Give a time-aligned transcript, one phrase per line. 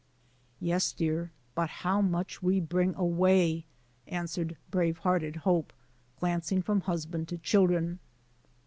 [0.59, 3.65] "Yes, dear; but how much we bring away,"
[4.07, 5.71] answered brave hearted Hope,
[6.19, 7.99] glancing from husband to children.